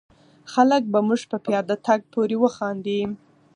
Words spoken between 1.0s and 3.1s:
زموږ په پیاده تګ پورې وخاندي.